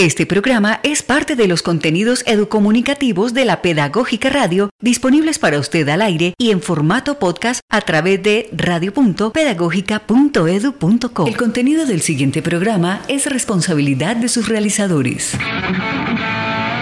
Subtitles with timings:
[0.00, 5.86] Este programa es parte de los contenidos educomunicativos de la Pedagógica Radio disponibles para usted
[5.90, 11.26] al aire y en formato podcast a través de radio.pedagógica.edu.co.
[11.26, 15.34] El contenido del siguiente programa es responsabilidad de sus realizadores.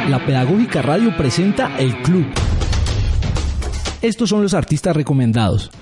[0.09, 2.27] La Pedagógica Radio presenta El Club.
[4.01, 5.73] Estos son los artistas recomendados.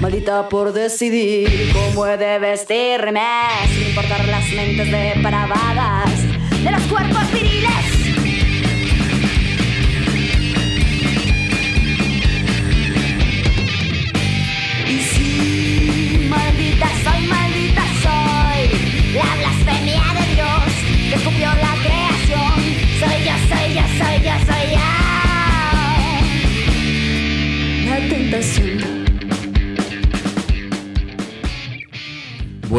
[0.05, 3.25] Maldita por decidir cómo he de vestirme,
[3.73, 6.11] sin importar las mentes depravadas
[6.63, 7.85] de los cuerpos viriles.
[16.29, 19.84] Maldita soy, maldita soy, la blasfemia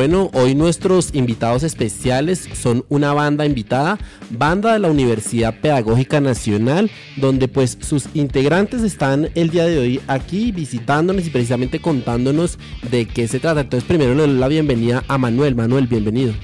[0.08, 3.98] Bueno, hoy nuestros invitados especiales son una banda invitada,
[4.30, 10.00] banda de la Universidad Pedagógica Nacional, donde pues sus integrantes están el día de hoy
[10.06, 12.56] aquí visitándonos y precisamente contándonos
[12.88, 13.62] de qué se trata.
[13.62, 15.56] Entonces primero le doy la bienvenida a Manuel.
[15.56, 16.34] Manuel, bienvenido.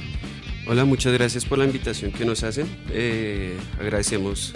[0.66, 2.66] Hola, muchas gracias por la invitación que nos hacen.
[2.90, 4.54] Eh, agradecemos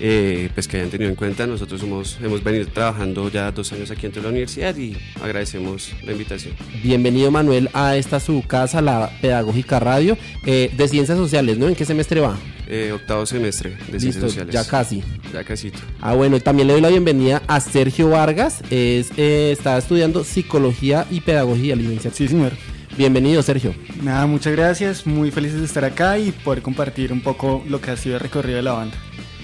[0.00, 1.46] eh, pues que hayan tenido en cuenta.
[1.46, 5.92] Nosotros somos, hemos venido trabajando ya dos años aquí dentro de la universidad y agradecemos
[6.04, 6.54] la invitación.
[6.82, 10.16] Bienvenido Manuel a esta su casa, la Pedagógica Radio,
[10.46, 11.68] eh, de Ciencias Sociales, ¿no?
[11.68, 12.38] ¿En qué semestre va?
[12.70, 14.52] Eh, octavo semestre de Ciencias Sociales.
[14.52, 15.02] ya casi.
[15.32, 15.72] Ya casi.
[16.00, 20.22] Ah, bueno, y también le doy la bienvenida a Sergio Vargas, es, eh, está estudiando
[20.22, 22.16] Psicología y Pedagogía, licenciado.
[22.16, 22.52] Sí, señor.
[22.98, 23.74] Bienvenido, Sergio.
[24.02, 25.06] Nada, muchas gracias.
[25.06, 28.20] Muy felices de estar acá y poder compartir un poco lo que ha sido el
[28.20, 28.96] recorrido de la banda.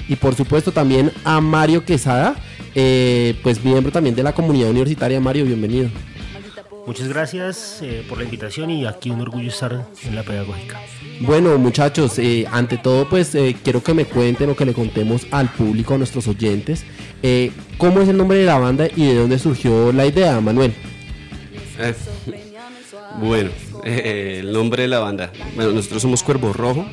[0.09, 2.37] Y por supuesto también a Mario Quesada,
[2.75, 5.21] eh, pues miembro también de la comunidad universitaria.
[5.21, 5.89] Mario, bienvenido.
[6.87, 10.79] Muchas gracias eh, por la invitación y aquí un orgullo estar en la pedagógica.
[11.21, 15.27] Bueno, muchachos, eh, ante todo, pues eh, quiero que me cuenten o que le contemos
[15.31, 16.85] al público, a nuestros oyentes,
[17.23, 20.75] eh, cómo es el nombre de la banda y de dónde surgió la idea, Manuel.
[21.79, 21.95] Eh,
[23.21, 23.51] bueno,
[23.85, 25.33] eh, el nombre de la banda.
[25.55, 26.85] Bueno, nosotros somos Cuervo Rojo.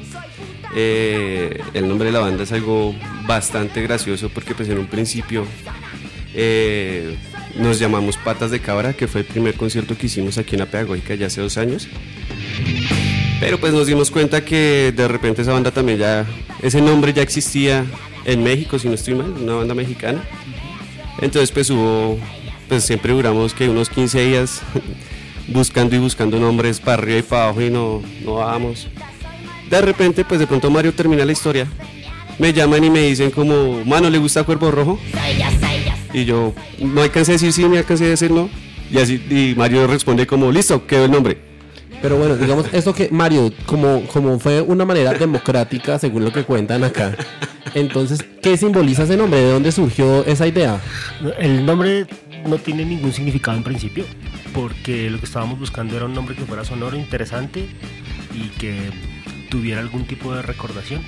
[0.75, 2.95] Eh, el nombre de la banda es algo
[3.27, 5.45] bastante gracioso porque pues en un principio
[6.33, 7.17] eh,
[7.57, 10.65] nos llamamos Patas de Cabra, que fue el primer concierto que hicimos aquí en la
[10.67, 11.87] Pedagógica ya hace dos años.
[13.39, 16.25] Pero pues nos dimos cuenta que de repente esa banda también ya,
[16.61, 17.85] ese nombre ya existía
[18.23, 20.23] en México, si no estoy mal, una banda mexicana.
[21.19, 21.71] Entonces pues
[22.69, 24.61] pues siempre duramos que unos 15 días
[25.47, 28.87] buscando y buscando nombres para arriba y para abajo y no, no dábamos.
[29.71, 31.65] De repente pues de pronto Mario termina la historia.
[32.37, 34.99] Me llaman y me dicen como, mano, ¿le gusta Cuerpo Rojo?
[36.13, 38.49] Y yo no alcancé a decir sí, ni alcancé a decir no.
[38.91, 41.37] Y así, y Mario responde como, listo, quedó el nombre.
[42.01, 46.43] Pero bueno, digamos, esto que, Mario, como, como fue una manera democrática, según lo que
[46.43, 47.15] cuentan acá,
[47.73, 49.39] entonces, ¿qué simboliza ese nombre?
[49.39, 50.81] ¿De dónde surgió esa idea?
[51.39, 52.07] El nombre
[52.45, 54.03] no tiene ningún significado en principio,
[54.53, 57.69] porque lo que estábamos buscando era un nombre que fuera sonoro, interesante
[58.33, 58.89] y que
[59.51, 61.03] tuviera algún tipo de recordación.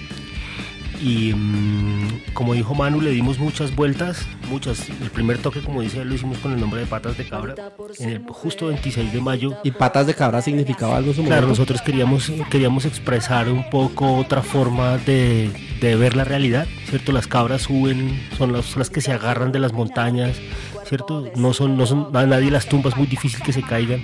[1.01, 4.87] Y mm, como dijo Manu, le dimos muchas vueltas, muchas.
[4.89, 7.55] El primer toque, como dice él, lo hicimos con el nombre de Patas de Cabra,
[7.99, 11.81] en el justo 26 de mayo ¿Y patas de cabra significaba algo su Claro, nosotros
[11.81, 15.49] queríamos, queríamos expresar un poco otra forma de,
[15.81, 17.11] de ver la realidad, ¿cierto?
[17.11, 20.37] Las cabras suben, son las, las que se agarran de las montañas,
[20.85, 21.29] ¿cierto?
[21.35, 24.01] No son, no son a nadie las tumbas, muy difícil que se caigan.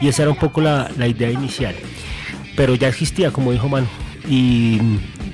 [0.00, 1.74] Y esa era un poco la, la idea inicial.
[2.56, 3.86] Pero ya existía, como dijo Manu.
[4.28, 4.80] Y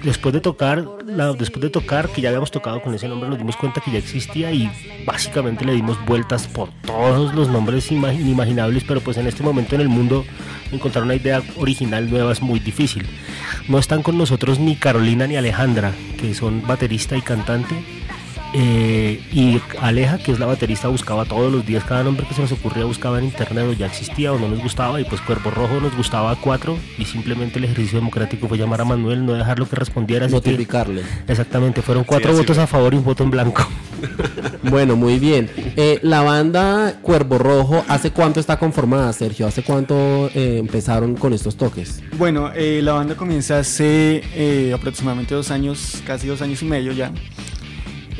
[0.02, 3.38] después de tocar, la- después de tocar, que ya habíamos tocado con ese nombre, nos
[3.38, 4.70] dimos cuenta que ya existía y
[5.06, 9.74] básicamente le dimos vueltas por todos los nombres ima- inimaginables, pero pues en este momento
[9.76, 10.26] en el mundo
[10.72, 13.06] encontrar una idea original nueva es muy difícil.
[13.68, 17.74] No están con nosotros ni Carolina ni Alejandra, que son baterista y cantante,
[18.54, 22.42] Eh, y Aleja, que es la baterista, buscaba todos los días cada nombre que se
[22.42, 25.00] nos ocurría, buscaba en internet o ya existía o no nos gustaba.
[25.00, 26.76] Y pues Cuerpo Rojo nos gustaba a cuatro.
[26.98, 30.26] Y simplemente el ejercicio democrático fue llamar a Manuel, no dejarlo que respondiera.
[30.26, 31.02] así que- Notificarle.
[31.28, 33.66] exactamente, fueron cuatro votos a favor y un voto en blanco.
[34.64, 35.50] Bueno, muy bien.
[35.76, 39.46] Eh, la banda Cuervo Rojo, ¿hace cuánto está conformada, Sergio?
[39.46, 42.00] ¿Hace cuánto eh, empezaron con estos toques?
[42.16, 46.92] Bueno, eh, la banda comienza hace eh, aproximadamente dos años, casi dos años y medio
[46.92, 47.12] ya.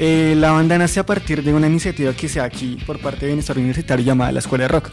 [0.04, 3.20] Eh, la banda nace a partir de una iniciativa que se da aquí por parte
[3.20, 4.90] de Bienestar Universitario llamada la Escuela de Rock,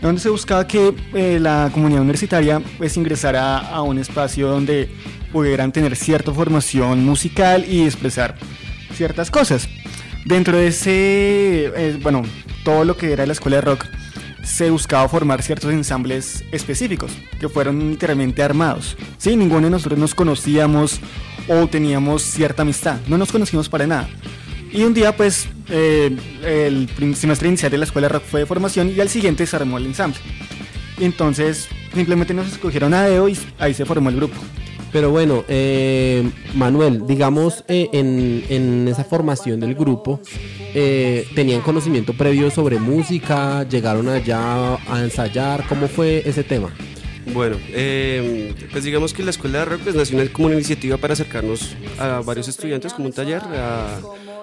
[0.00, 4.90] donde se buscaba que eh, la comunidad universitaria pues ingresara a un espacio donde
[5.32, 8.36] pudieran tener cierta formación musical y expresar
[8.94, 9.68] ciertas cosas.
[10.24, 12.22] Dentro de ese, eh, bueno,
[12.62, 13.86] todo lo que era la Escuela de Rock,
[14.44, 18.96] se buscaba formar ciertos ensambles específicos que fueron literalmente armados.
[19.16, 21.00] Sí, ninguno de nosotros nos conocíamos
[21.48, 24.08] o teníamos cierta amistad, no nos conocimos para nada.
[24.72, 26.14] Y un día, pues, eh,
[26.44, 29.78] el semestre inicial de la escuela rock fue de formación y al siguiente se armó
[29.78, 30.18] el ensamble.
[30.98, 34.36] Y entonces simplemente nos escogieron a dedo y ahí se formó el grupo.
[34.92, 40.20] Pero bueno, eh, Manuel, digamos, eh, en, en esa formación del grupo,
[40.74, 43.64] eh, ¿tenían conocimiento previo sobre música?
[43.68, 45.66] ¿Llegaron allá a ensayar?
[45.68, 46.70] ¿Cómo fue ese tema?
[47.32, 51.12] Bueno, eh, pues digamos que la Escuela de Rock pues, nació como una iniciativa para
[51.12, 53.42] acercarnos a varios estudiantes, como un taller,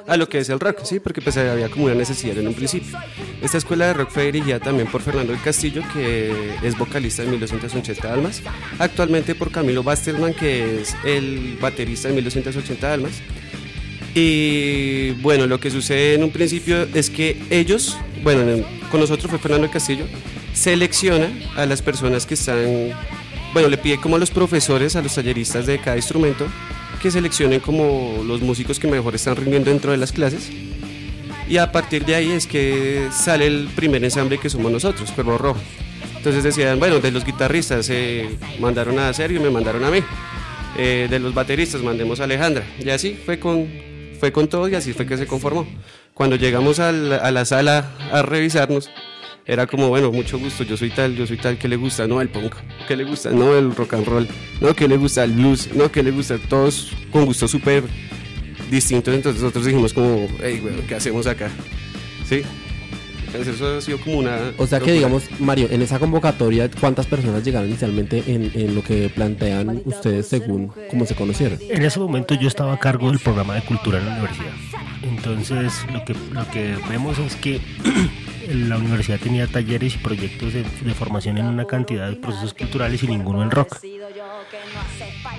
[0.07, 0.99] a, lo que es el rock, ¿sí?
[0.99, 2.95] Porque pues había como una necesidad en un principio.
[3.41, 7.29] Esta Escuela de Rock fue dirigida también por Fernando del Castillo, que es vocalista de
[7.31, 8.41] 1280 Almas,
[8.77, 13.13] actualmente por Camilo Bastelman, que es el baterista de 1280 Almas.
[14.13, 19.29] Y bueno, lo que sucede en un principio es que ellos, bueno, en- con nosotros
[19.29, 20.05] fue Fernando del Castillo,
[20.55, 22.91] selecciona a las personas que están,
[23.53, 26.47] bueno, le pide como a los profesores, a los talleristas de cada instrumento,
[27.01, 30.49] que seleccionen como los músicos que mejor están rindiendo dentro de las clases.
[31.47, 35.37] Y a partir de ahí es que sale el primer ensamble que somos nosotros, Cuervo
[35.37, 35.59] Rojo.
[36.17, 38.27] Entonces decían, bueno, de los guitarristas eh,
[38.59, 39.99] mandaron a Sergio y me mandaron a mí.
[40.77, 42.65] Eh, de los bateristas mandemos a Alejandra.
[42.79, 43.67] Y así fue con,
[44.19, 45.67] fue con todo y así fue que se conformó.
[46.15, 48.89] Cuando llegamos a la sala a revisarnos,
[49.47, 52.07] era como, bueno, mucho gusto, yo soy tal, yo soy tal, ¿qué le gusta?
[52.07, 52.55] No, el punk,
[52.87, 53.29] ¿qué le gusta?
[53.29, 54.27] No, el rock and roll,
[54.59, 55.23] no, ¿qué le gusta?
[55.23, 56.37] El blues, no, ¿qué le gusta?
[56.37, 57.83] Todos con gusto súper
[58.71, 61.49] distintos, entonces nosotros dijimos como, hey, bueno, ¿qué hacemos acá?
[62.27, 62.41] ¿Sí?
[63.27, 64.53] Entonces eso ha sido como una...
[64.57, 68.81] O sea que, digamos, Mario, en esa convocatoria, ¿cuántas personas llegaron inicialmente en, en lo
[68.81, 71.59] que plantean ustedes según cómo se conocieron?
[71.61, 74.53] En ese momento yo estaba a cargo del programa de cultura en la universidad.
[75.03, 77.59] Entonces lo que, lo que vemos es que
[78.47, 83.01] la universidad tenía talleres y proyectos de, de formación en una cantidad de procesos culturales
[83.03, 83.77] y ninguno en rock.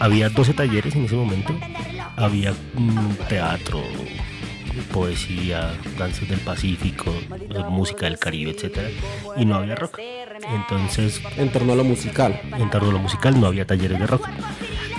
[0.00, 1.54] Había 12 talleres en ese momento.
[2.16, 3.82] Había mm, teatro,
[4.92, 7.14] poesía, danzas del Pacífico,
[7.70, 8.88] música del Caribe, etcétera,
[9.36, 9.98] y no había rock.
[10.54, 12.40] Entonces En torno a lo musical.
[12.58, 14.28] en torno a lo musical no había talleres de rock.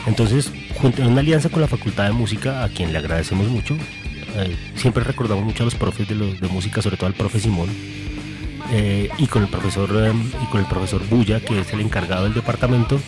[0.07, 0.51] Entonces,
[0.81, 3.75] en una alianza con la Facultad de Música, a quien le agradecemos mucho,
[4.75, 7.69] siempre recordamos mucho a los profes de, los- de música, sobre todo al profe Simón,
[8.71, 10.13] eh, y con el profesor eh,
[10.43, 12.99] y con el profesor Bulla, que es el encargado del departamento,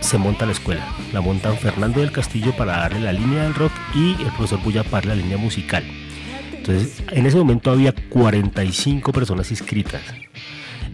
[0.00, 0.86] se monta la escuela.
[1.12, 4.82] La montan Fernando del Castillo para darle la línea del rock y el profesor Bulla
[4.84, 5.84] para la línea musical.
[6.56, 10.02] Entonces, en ese momento había 45 personas inscritas.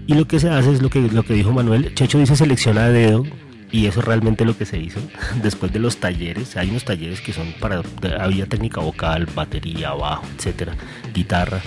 [0.06, 2.84] Y lo que se hace es lo que, lo que dijo Manuel, Checho dice selecciona
[2.84, 3.24] a dedo
[3.72, 5.00] y eso es realmente lo que se hizo.
[5.42, 7.82] Después de los talleres, hay unos talleres que son para,
[8.20, 10.76] había técnica vocal, batería, bajo, etcétera,
[11.14, 11.60] guitarra.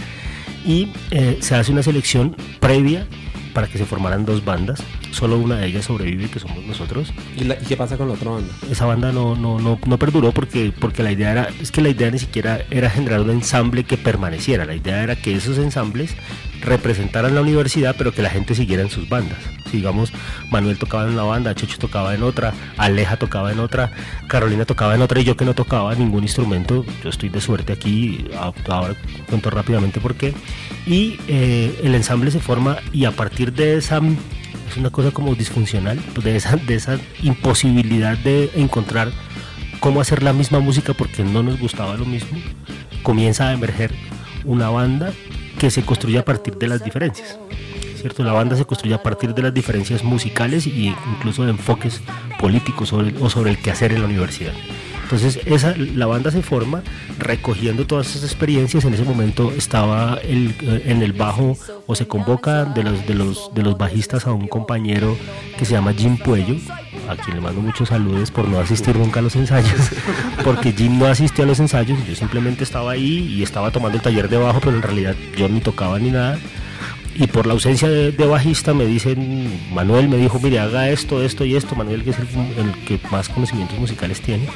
[0.66, 3.06] Y eh, se hace una selección previa
[3.54, 4.84] para que se formaran dos bandas.
[5.12, 7.12] Solo una de ellas sobrevive, que somos nosotros.
[7.36, 8.54] ¿Y, la- y qué pasa con la otra banda?
[8.70, 11.90] Esa banda no, no, no, no perduró porque, porque la idea era, es que la
[11.90, 14.66] idea ni siquiera era generar un ensamble que permaneciera.
[14.66, 16.16] La idea era que esos ensambles
[16.62, 19.40] representaran la universidad, pero que la gente siguiera en sus bandas.
[19.70, 20.12] Si, digamos,
[20.50, 23.92] Manuel tocaba en una banda, Checho tocaba en otra, Aleja tocaba en otra,
[24.28, 26.86] Carolina tocaba en otra y yo que no tocaba ningún instrumento.
[27.04, 28.26] Yo estoy de suerte aquí,
[28.68, 28.96] ahora
[29.28, 30.34] cuento rápidamente por qué.
[30.86, 34.02] Y eh, el ensamble se forma y a partir de esa
[34.70, 39.12] es una cosa como disfuncional, pues, de esa, de esa imposibilidad de encontrar
[39.80, 42.38] cómo hacer la misma música porque no nos gustaba lo mismo,
[43.02, 43.92] comienza a emerger
[44.46, 45.14] una banda
[45.60, 47.38] que se construye a partir de las diferencias.
[48.00, 48.24] ¿Cierto?
[48.24, 52.02] La banda se construye a partir de las diferencias musicales e incluso de enfoques
[52.40, 54.54] políticos sobre, o sobre el quehacer en la universidad.
[55.04, 56.84] Entonces esa, la banda se forma
[57.18, 58.86] recogiendo todas esas experiencias.
[58.86, 63.16] En ese momento estaba el, eh, en el bajo o se convoca de los, de,
[63.16, 65.18] los, de los bajistas a un compañero
[65.58, 66.56] que se llama Jim Puello,
[67.10, 69.90] a quien le mando muchos saludos por no asistir nunca a los ensayos,
[70.44, 74.04] porque Jim no asistió a los ensayos, yo simplemente estaba ahí y estaba tomando el
[74.04, 76.38] taller de bajo, pero en realidad yo ni tocaba ni nada.
[77.16, 81.44] Y por la ausencia de, bajista me dicen, Manuel me dijo, mire, haga esto, esto
[81.44, 84.48] y esto, Manuel que es el, que más conocimientos musicales tiene,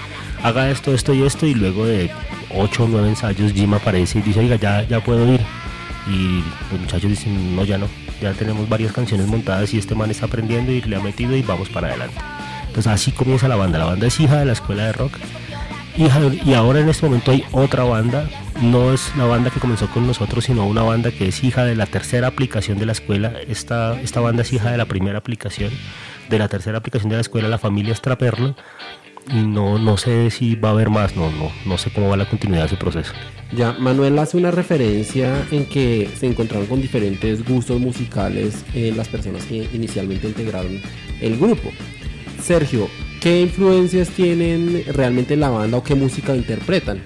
[0.43, 2.10] haga esto, esto y esto, y luego de
[2.55, 5.41] 8 o 9 ensayos Jim aparece y dice, oiga, ya, ya puedo ir.
[6.07, 7.88] Y los muchachos dicen, no, ya no,
[8.22, 11.41] ya tenemos varias canciones montadas y este man está aprendiendo y le ha metido y
[11.41, 12.15] vamos para adelante.
[12.74, 13.77] Entonces así comienza la banda.
[13.77, 15.20] La banda es hija de la escuela de rock.
[15.96, 18.27] Y ahora en este momento hay otra banda.
[18.63, 21.75] No es la banda que comenzó con nosotros, sino una banda que es hija de
[21.75, 23.34] la tercera aplicación de la escuela.
[23.48, 25.70] Esta, esta banda es hija de la primera aplicación,
[26.30, 28.56] de la tercera aplicación de la escuela, la familia Estraperno.
[29.32, 32.18] Y no, no sé si va a haber más, no, no, no sé cómo va
[32.18, 33.13] la continuidad de ese proceso.
[33.56, 39.10] Ya, Manuel hace una referencia en que se encontraron con diferentes gustos musicales en las
[39.10, 40.82] personas que inicialmente integraron
[41.22, 41.70] el grupo.
[42.43, 42.89] Sergio,
[43.21, 47.01] ¿qué influencias tienen realmente en la banda o qué música interpretan?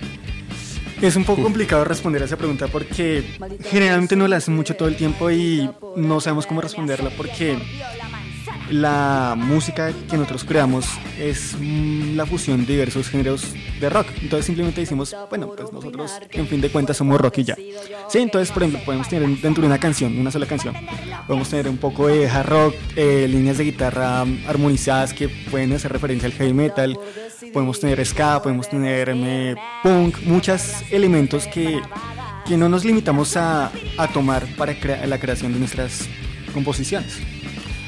[1.00, 3.24] Es un poco complicado responder a esa pregunta porque
[3.66, 7.56] generalmente no la hacen mucho todo el tiempo y no sabemos cómo responderla porque
[8.70, 10.86] la música que nosotros creamos
[11.20, 13.44] es mm, la fusión de diversos géneros
[13.80, 14.08] de rock.
[14.22, 17.56] Entonces simplemente decimos, bueno, pues nosotros en fin de cuentas somos rock y ya.
[18.10, 20.76] Sí, entonces por ejemplo podemos tener dentro de una canción, una sola canción,
[21.28, 25.92] podemos tener un poco de hard rock, eh, líneas de guitarra armonizadas que pueden hacer
[25.92, 26.98] referencia al heavy metal,
[27.54, 31.80] podemos tener ska, podemos tener eh, punk, muchos elementos que,
[32.46, 36.08] que no nos limitamos a, a tomar para crea- la creación de nuestras
[36.54, 37.20] composiciones.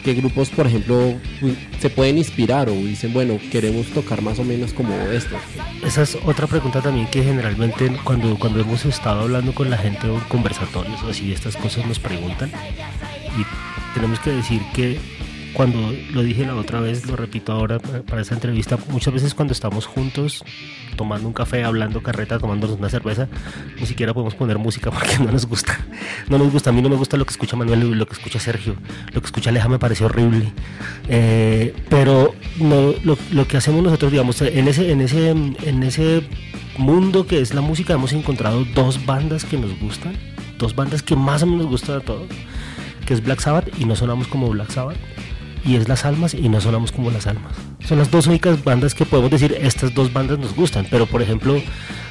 [0.09, 1.13] ¿Qué grupos, por ejemplo,
[1.79, 5.35] se pueden inspirar o dicen, bueno, queremos tocar más o menos como esto?
[5.85, 10.07] Esa es otra pregunta también que generalmente cuando, cuando hemos estado hablando con la gente
[10.07, 12.49] en conversatorios o así, estas cosas nos preguntan.
[13.37, 13.45] Y
[13.93, 14.97] tenemos que decir que
[15.53, 19.33] cuando lo dije la otra vez, lo repito ahora pa- para esta entrevista, muchas veces
[19.33, 20.43] cuando estamos juntos
[20.95, 23.27] tomando un café, hablando carreta, tomándonos una cerveza,
[23.79, 25.79] ni siquiera podemos poner música porque no nos gusta.
[26.29, 28.13] No nos gusta, a mí no me gusta lo que escucha Manuel y lo que
[28.13, 28.75] escucha Sergio,
[29.13, 30.51] lo que escucha Aleja me parece horrible.
[31.07, 36.23] Eh, pero no, lo, que hacemos nosotros, digamos, en ese, en ese, en ese
[36.77, 40.13] mundo que es la música, hemos encontrado dos bandas que nos gustan,
[40.57, 42.27] dos bandas que más o menos nos gustan a todos,
[43.05, 44.97] que es Black Sabbath y no sonamos como Black Sabbath,
[45.69, 47.53] y es Las Almas y no sonamos como Las Almas.
[47.85, 51.21] Son las dos únicas bandas que podemos decir, estas dos bandas nos gustan, pero por
[51.21, 51.61] ejemplo,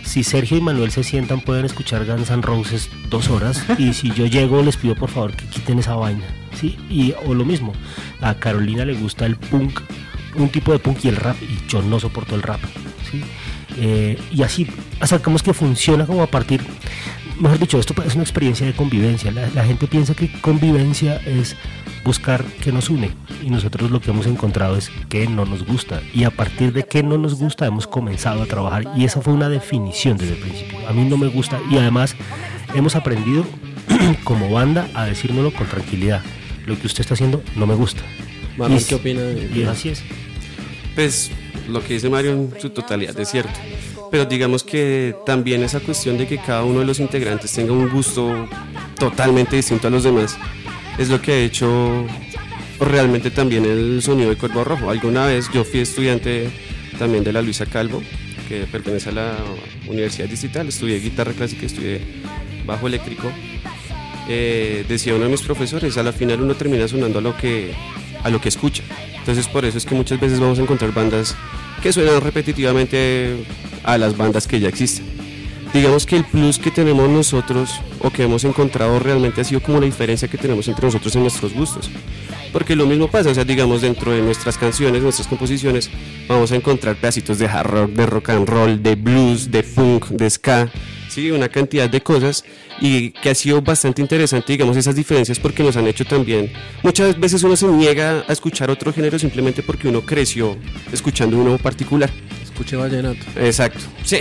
[0.05, 4.13] si Sergio y Manuel se sientan pueden escuchar Guns N' Roses dos horas y si
[4.13, 6.25] yo llego les pido por favor que quiten esa vaina,
[6.55, 6.79] ¿sí?
[6.89, 7.73] Y, o lo mismo,
[8.21, 9.81] a Carolina le gusta el punk,
[10.37, 12.61] un tipo de punk y el rap y yo no soporto el rap,
[13.11, 13.25] ¿sí?
[13.77, 14.69] Eh, y así
[15.03, 16.63] sacamos que funciona como a partir,
[17.41, 19.31] mejor dicho, esto es una experiencia de convivencia.
[19.31, 21.57] La, la gente piensa que convivencia es
[22.05, 23.11] buscar que nos une
[23.45, 26.85] y nosotros lo que hemos encontrado es que no nos gusta y a partir de
[26.85, 30.39] que no nos gusta hemos comenzado a trabajar y esa fue una definición desde el
[30.41, 30.89] principio.
[30.89, 32.15] A mí no me gusta y además
[32.75, 33.45] hemos aprendido
[34.25, 36.23] como banda a decírnoslo con tranquilidad.
[36.67, 38.03] Lo que usted está haciendo no me gusta.
[38.57, 40.03] Manuel, Y- ¿qué opina de Y así es.
[40.95, 41.31] Pues
[41.69, 43.59] lo que dice Mario en su totalidad es cierto.
[44.11, 47.89] Pero digamos que también esa cuestión de que cada uno de los integrantes tenga un
[47.89, 48.49] gusto
[48.99, 50.39] totalmente distinto a los demás
[50.99, 52.05] es lo que ha hecho
[52.81, 54.91] realmente también el sonido de Cuervo Rojo.
[54.91, 56.51] Alguna vez yo fui estudiante
[56.99, 58.03] también de la Luisa Calvo,
[58.49, 59.37] que pertenece a la
[59.87, 62.01] Universidad Distrital, estudié guitarra clásica, estudié
[62.67, 63.31] bajo eléctrico.
[64.29, 67.73] Eh, decía uno de mis profesores, a la final uno termina sonando a lo que,
[68.23, 68.83] a lo que escucha.
[69.19, 71.37] Entonces por eso es que muchas veces vamos a encontrar bandas
[71.83, 73.45] que suenan repetitivamente
[73.85, 75.07] a las bandas que ya existen.
[75.73, 79.81] Digamos que el plus que tenemos nosotros o que hemos encontrado realmente ha sido como
[79.81, 81.91] la diferencia que tenemos entre nosotros en nuestros gustos.
[82.53, 85.91] Porque lo mismo pasa, o sea, digamos dentro de nuestras canciones, nuestras composiciones,
[86.27, 90.07] vamos a encontrar pedacitos de hard rock, de rock and roll, de blues, de funk,
[90.07, 90.73] de ska,
[91.09, 92.45] sí, una cantidad de cosas
[92.81, 97.19] y que ha sido bastante interesante, digamos, esas diferencias porque nos han hecho también, muchas
[97.19, 100.57] veces uno se niega a escuchar otro género simplemente porque uno creció
[100.93, 102.11] escuchando uno particular.
[102.43, 103.25] Escuche vallenato.
[103.37, 104.19] Exacto, sí.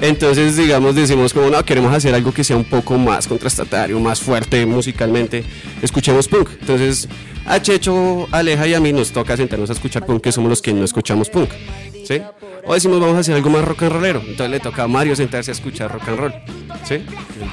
[0.00, 4.20] Entonces, digamos, decimos como, no, queremos hacer algo que sea un poco más contrastatario, más
[4.20, 5.42] fuerte musicalmente.
[5.80, 6.50] Escuchemos punk.
[6.60, 7.08] Entonces,
[7.46, 10.60] a Checho, Aleja y a mí nos toca sentarnos a escuchar punk, que somos los
[10.60, 11.48] que no escuchamos punk.
[12.64, 14.20] O decimos, vamos a hacer algo más rock and rollero.
[14.20, 16.34] Entonces le toca a Mario sentarse a escuchar rock and roll.
[16.84, 17.04] ¿Sí?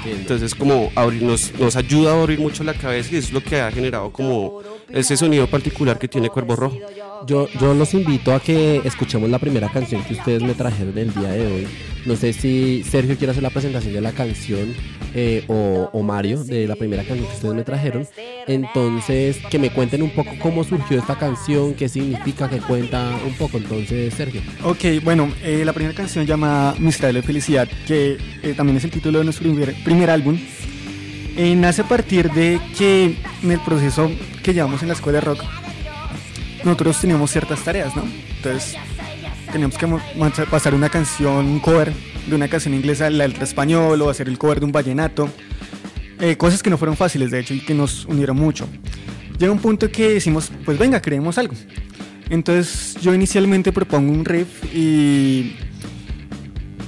[0.05, 3.61] Entonces, como abrir, nos, nos ayuda a abrir mucho la cabeza y es lo que
[3.61, 6.77] ha generado como ese sonido particular que tiene Cuervo Rojo.
[7.25, 11.13] Yo, yo los invito a que escuchemos la primera canción que ustedes me trajeron el
[11.13, 11.67] día de hoy.
[12.05, 14.73] No sé si Sergio quiere hacer la presentación de la canción
[15.15, 18.07] eh, o, Mario de la primera canción que ustedes me trajeron.
[18.47, 23.33] Entonces, que me cuenten un poco cómo surgió esta canción, qué significa, qué cuenta un
[23.35, 23.57] poco.
[23.57, 24.41] Entonces, Sergio.
[24.63, 28.91] Ok, bueno, eh, la primera canción llama Mistral de Felicidad, que eh, también es el
[28.91, 30.37] título de nuestro primer, primer álbum.
[31.35, 34.11] Nace a partir de que en el proceso
[34.43, 35.43] que llevamos en la escuela de rock,
[36.63, 38.03] nosotros teníamos ciertas tareas, ¿no?
[38.37, 38.75] Entonces,
[39.51, 39.87] teníamos que
[40.49, 41.93] pasar una canción, un cover
[42.27, 45.29] de una canción inglesa al al español o hacer el cover de un vallenato.
[46.19, 48.67] Eh, cosas que no fueron fáciles, de hecho, y que nos unieron mucho.
[49.37, 51.53] Llega un punto que decimos, pues venga, creemos algo.
[52.29, 55.55] Entonces yo inicialmente propongo un riff y,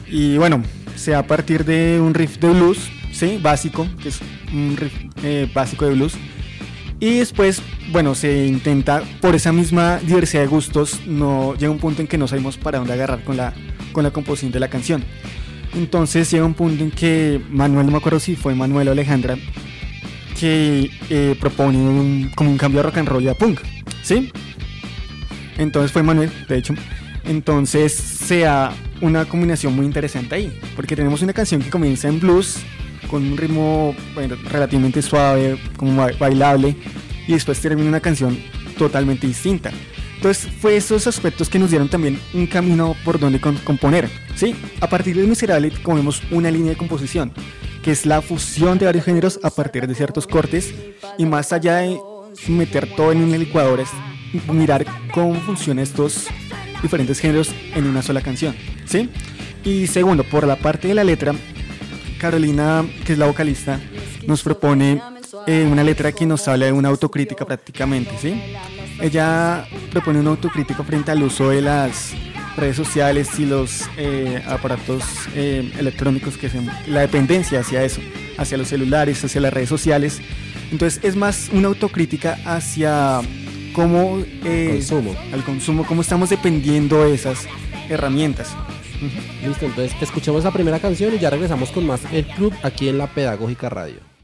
[0.08, 0.64] y bueno,
[0.96, 3.40] sea a partir de un riff de blues, ¿sí?
[3.42, 4.20] Básico, que es
[4.54, 6.14] un riff eh, básico de blues.
[7.00, 7.62] Y después,
[7.92, 12.18] bueno, se intenta, por esa misma diversidad de gustos, no llega un punto en que
[12.18, 13.54] no sabemos para dónde agarrar con la,
[13.92, 15.04] con la composición de la canción.
[15.76, 19.38] Entonces llega un punto en que Manuel, no me acuerdo si fue Manuel o Alejandra,
[20.40, 23.60] que eh, propone un- como un cambio de rock and roll y a punk,
[24.04, 24.32] ¿sí?
[25.58, 26.74] Entonces fue Manuel, de hecho.
[27.26, 32.58] Entonces sea una combinación muy interesante ahí, porque tenemos una canción que comienza en blues,
[33.10, 36.76] con un ritmo bueno, relativamente suave, como ba- bailable,
[37.28, 38.38] y después termina una canción
[38.78, 39.72] totalmente distinta.
[40.16, 44.56] Entonces fue esos aspectos que nos dieron también un camino por donde componer, ¿sí?
[44.82, 47.32] A partir de Miserable comemos una línea de composición,
[47.84, 50.74] que es la fusión de varios géneros a partir de ciertos cortes,
[51.18, 52.00] y más allá de
[52.48, 53.90] meter todo en una licuadora, es
[54.52, 56.28] mirar cómo funcionan estos
[56.82, 58.56] diferentes géneros en una sola canción,
[58.86, 59.10] ¿sí?
[59.64, 61.34] Y segundo, por la parte de la letra,
[62.20, 63.80] Carolina, que es la vocalista,
[64.26, 65.02] nos propone
[65.48, 68.42] eh, una letra que nos habla de una autocrítica prácticamente, ¿sí?
[69.02, 72.14] Ella propone una autocrítica frente al uso de las
[72.56, 75.04] redes sociales y los eh, aparatos
[75.36, 78.02] eh, electrónicos que se, la dependencia hacia eso,
[78.38, 80.22] hacia los celulares, hacia las redes sociales.
[80.72, 83.22] Entonces es más una autocrítica hacia
[83.74, 85.16] cómo eh, Consumo.
[85.34, 87.46] al consumo, cómo estamos dependiendo de esas
[87.90, 88.56] herramientas.
[89.46, 92.98] Listo, entonces escuchemos la primera canción y ya regresamos con más El Club aquí en
[92.98, 94.15] la Pedagógica Radio.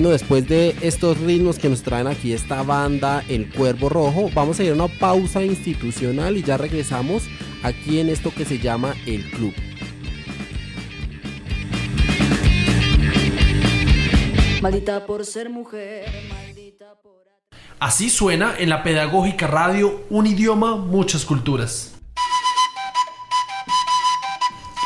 [0.00, 4.58] Bueno, después de estos ritmos que nos traen aquí esta banda, El Cuervo Rojo, vamos
[4.58, 7.24] a ir a una pausa institucional y ya regresamos
[7.62, 9.52] aquí en esto que se llama El Club.
[14.62, 17.26] Maldita por ser mujer, maldita por...
[17.78, 21.99] Así suena en la Pedagógica Radio un idioma, muchas culturas.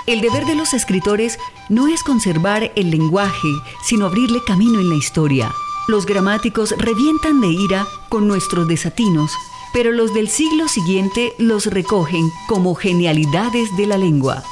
[0.06, 1.38] El deber de los escritores
[1.70, 3.48] no es conservar el lenguaje,
[3.82, 5.50] sino abrirle camino en la historia.
[5.88, 9.32] Los gramáticos revientan de ira con nuestros desatinos,
[9.72, 14.42] pero los del siglo siguiente los recogen como genialidades de la lengua.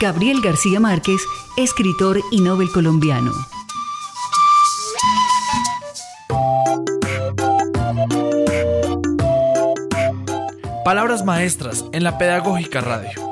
[0.00, 1.20] Gabriel García Márquez,
[1.58, 3.32] escritor y Nobel colombiano.
[10.86, 13.31] Palabras maestras en la Pedagógica Radio.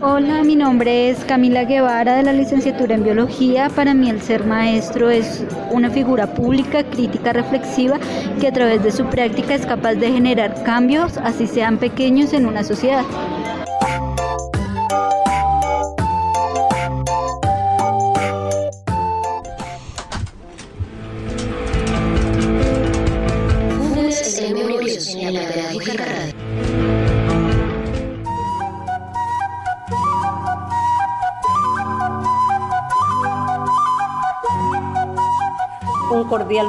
[0.00, 3.68] Hola, mi nombre es Camila Guevara de la licenciatura en biología.
[3.68, 7.98] Para mí el ser maestro es una figura pública, crítica, reflexiva,
[8.40, 12.46] que a través de su práctica es capaz de generar cambios, así sean pequeños, en
[12.46, 13.02] una sociedad.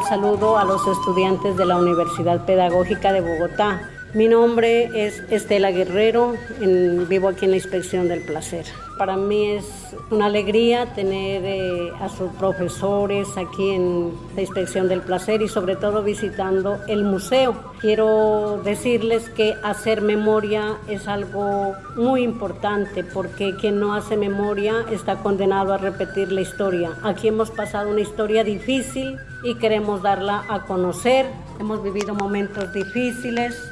[0.10, 3.80] Saludo a los estudiantes de la Universidad Pedagógica de Bogotá.
[4.16, 6.34] Mi nombre es Estela Guerrero,
[7.08, 8.66] vivo aquí en la Inspección del Placer.
[9.00, 15.00] Para mí es una alegría tener eh, a sus profesores aquí en la Inspección del
[15.00, 17.56] Placer y sobre todo visitando el museo.
[17.80, 25.24] Quiero decirles que hacer memoria es algo muy importante porque quien no hace memoria está
[25.24, 26.92] condenado a repetir la historia.
[27.02, 31.26] Aquí hemos pasado una historia difícil y queremos darla a conocer.
[31.58, 33.72] Hemos vivido momentos difíciles,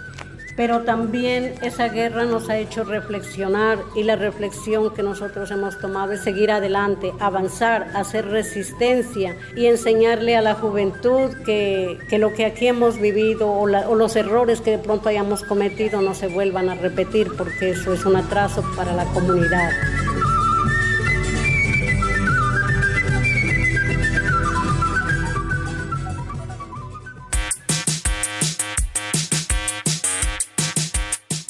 [0.58, 6.12] pero también esa guerra nos ha hecho reflexionar y la reflexión que nosotros hemos tomado
[6.14, 12.46] es seguir adelante, avanzar, hacer resistencia y enseñarle a la juventud que, que lo que
[12.46, 16.28] aquí hemos vivido o, la- o los errores que de pronto hayamos cometido no se
[16.28, 19.70] vuelvan a repetir porque eso es un atraso para la comunidad.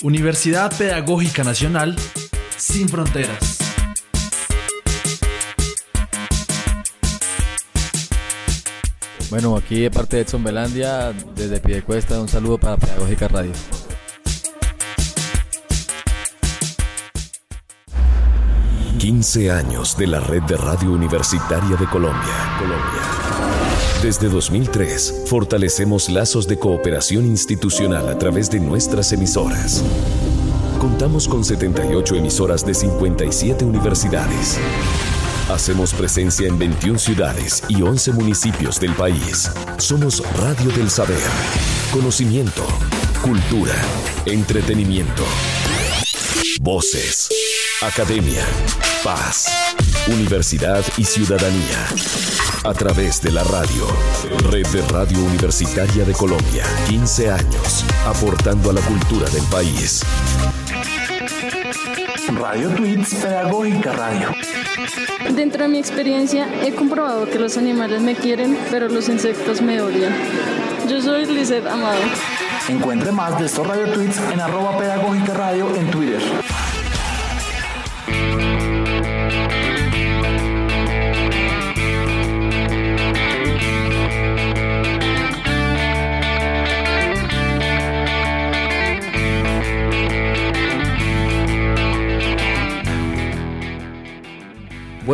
[0.08, 1.94] Universidad Pedagógica Nacional,
[2.56, 3.58] sin fronteras.
[9.30, 13.52] Bueno, aquí de parte de Edson Belandia, desde Piedecuesta, un saludo para Pedagógica Radio.
[13.52, 13.98] Colombia.
[19.00, 22.56] 15 años de la red de radio universitaria de Colombia.
[22.58, 23.57] Colombia.
[24.02, 29.84] Desde 2003, fortalecemos lazos de cooperación institucional a través de nuestras emisoras.
[30.80, 34.60] Contamos con 78 emisoras de 57 universidades.
[35.50, 39.50] Hacemos presencia en 21 ciudades y 11 municipios del país.
[39.80, 41.18] Somos Radio del Saber.
[41.92, 42.64] Conocimiento,
[43.24, 43.76] cultura,
[44.28, 45.24] entretenimiento.
[46.62, 47.30] Voces,
[47.82, 48.46] academia,
[49.04, 49.48] paz,
[50.10, 51.86] universidad y ciudadanía.
[52.64, 53.88] A través de la radio.
[54.50, 56.64] Red de Radio Universitaria de Colombia.
[56.88, 57.86] 15 años.
[58.06, 60.04] Aportando a la cultura del país.
[62.40, 64.30] Radio Tweets Pedagógica Radio.
[65.34, 69.82] Dentro de mi experiencia he comprobado que los animales me quieren, pero los insectos me
[69.82, 70.14] odian.
[70.90, 72.02] Yo soy Lizeth Amado.
[72.70, 76.22] Encuentre más de estos Radio Tweets en arroba Pedagógica Radio en Twitter.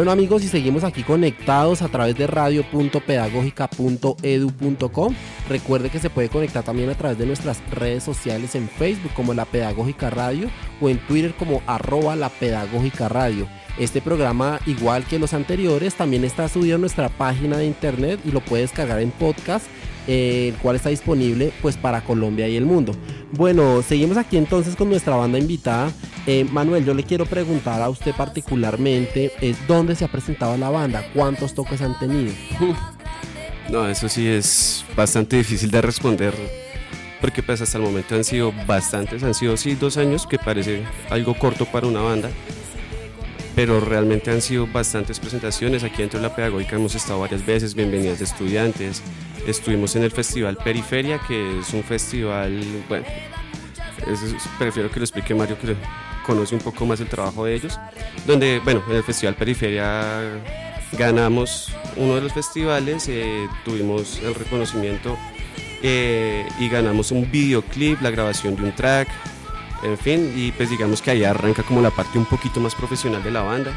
[0.03, 5.15] Bueno amigos, y seguimos aquí conectados a través de radio.pedagógica.edu.com.
[5.47, 9.33] Recuerde que se puede conectar también a través de nuestras redes sociales en Facebook como
[9.33, 10.49] La Pedagógica Radio
[10.81, 13.47] o en Twitter como arroba La Pedagógica Radio.
[13.79, 18.31] Este programa, igual que los anteriores, también está subido a nuestra página de internet y
[18.31, 19.67] lo puedes cargar en podcast,
[20.07, 22.93] eh, el cual está disponible pues para Colombia y el mundo.
[23.31, 25.91] Bueno, seguimos aquí entonces con nuestra banda invitada.
[26.27, 30.69] Eh, Manuel, yo le quiero preguntar a usted particularmente, eh, ¿dónde se ha presentado la
[30.69, 31.03] banda?
[31.13, 32.31] ¿Cuántos toques han tenido?
[33.69, 36.33] No, eso sí es bastante difícil de responder,
[37.21, 40.83] porque pues hasta el momento han sido bastantes, han sido sí dos años, que parece
[41.09, 42.29] algo corto para una banda.
[43.55, 45.83] pero realmente han sido bastantes presentaciones.
[45.83, 49.01] Aquí dentro de la pedagógica hemos estado varias veces, bienvenidas de estudiantes.
[49.47, 53.05] Estuvimos en el Festival Periferia, que es un festival, bueno,
[54.57, 55.75] prefiero que lo explique Mario, que
[56.25, 57.77] conoce un poco más el trabajo de ellos,
[58.25, 60.39] donde, bueno, en el Festival Periferia
[60.93, 65.17] ganamos uno de los festivales, eh, tuvimos el reconocimiento
[65.81, 69.09] eh, y ganamos un videoclip, la grabación de un track,
[69.83, 73.21] en fin, y pues digamos que ahí arranca como la parte un poquito más profesional
[73.21, 73.73] de la banda.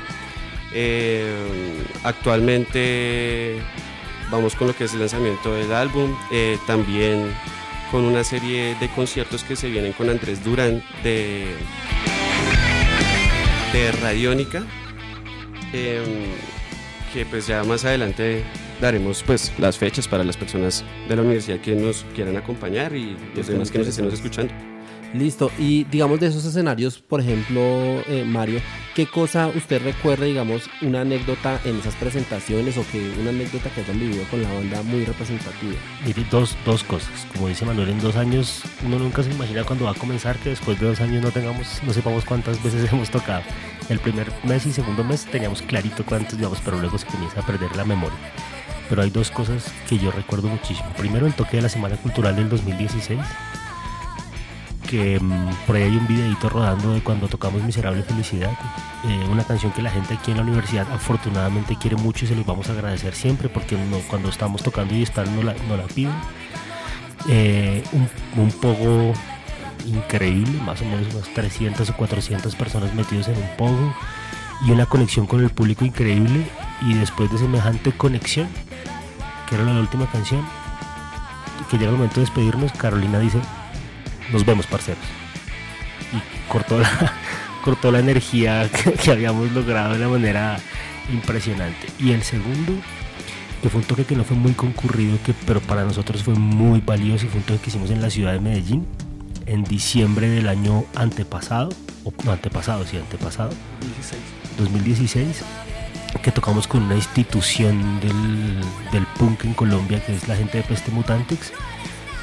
[0.72, 3.56] Eh, actualmente
[4.30, 7.32] vamos con lo que es el lanzamiento del álbum, eh, también
[7.90, 11.46] con una serie de conciertos que se vienen con Andrés Durán de,
[13.72, 14.64] de Radiónica,
[15.72, 16.02] eh,
[17.12, 18.44] que pues ya más adelante
[18.80, 23.16] daremos pues las fechas para las personas de la universidad que nos quieran acompañar y
[23.34, 24.75] los demás que nos estén escuchando.
[25.18, 27.60] Listo, y digamos de esos escenarios, por ejemplo,
[28.06, 28.60] eh, Mario,
[28.94, 33.80] ¿qué cosa usted recuerda, digamos, una anécdota en esas presentaciones o que una anécdota que
[33.80, 35.74] hayan vivido con la banda muy representativa?
[36.04, 37.26] Mire, dos, dos cosas.
[37.32, 40.50] Como dice Manuel, en dos años uno nunca se imagina cuando va a comenzar que
[40.50, 43.42] después de dos años no tengamos, no sepamos cuántas veces hemos tocado.
[43.88, 47.46] El primer mes y segundo mes teníamos clarito cuántos, digamos, pero luego se comienza a
[47.46, 48.18] perder la memoria.
[48.88, 50.88] Pero hay dos cosas que yo recuerdo muchísimo.
[50.96, 53.18] Primero, el toque de la Semana Cultural del 2016,
[54.86, 58.52] que mm, por ahí hay un videito rodando de cuando tocamos Miserable Felicidad,
[59.04, 62.34] eh, una canción que la gente aquí en la universidad afortunadamente quiere mucho y se
[62.34, 63.76] los vamos a agradecer siempre porque
[64.08, 66.14] cuando estamos tocando y están no la, no la piden.
[67.28, 68.08] Eh, un,
[68.40, 69.12] un poco
[69.84, 73.94] increíble, más o menos unas 300 o 400 personas metidos en un pogo
[74.64, 76.46] y una conexión con el público increíble
[76.82, 78.48] y después de semejante conexión,
[79.48, 80.44] que era la última canción,
[81.70, 83.40] que llega el momento de despedirnos, Carolina dice,
[84.32, 85.04] nos vemos parceros.
[86.12, 87.14] Y cortó la,
[87.64, 90.58] cortó la energía que, que habíamos logrado de una manera
[91.12, 91.88] impresionante.
[91.98, 92.74] Y el segundo,
[93.62, 96.80] que fue un toque que no fue muy concurrido, que, pero para nosotros fue muy
[96.80, 98.86] valioso y fue un toque que hicimos en la ciudad de Medellín
[99.46, 101.70] en diciembre del año antepasado,
[102.04, 103.50] o no antepasado, sí, antepasado,
[104.58, 105.42] 2016,
[106.22, 108.60] que tocamos con una institución del,
[108.92, 111.52] del punk en Colombia, que es la gente de Peste Mutantex.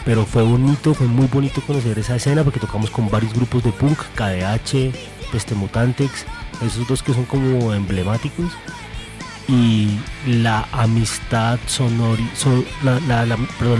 [0.05, 3.71] Pero fue bonito, fue muy bonito conocer esa escena porque tocamos con varios grupos de
[3.71, 4.93] punk, KDH,
[5.31, 6.25] Peste Mutantex,
[6.65, 8.51] esos dos que son como emblemáticos.
[9.47, 13.23] Y la amistad sonori, son, la,